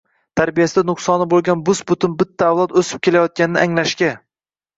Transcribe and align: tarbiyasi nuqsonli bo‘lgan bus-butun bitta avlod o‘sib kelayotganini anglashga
tarbiyasi 0.39 0.83
nuqsonli 0.87 1.27
bo‘lgan 1.33 1.61
bus-butun 1.67 2.15
bitta 2.23 2.49
avlod 2.53 2.75
o‘sib 2.83 3.05
kelayotganini 3.09 3.63
anglashga 3.67 4.11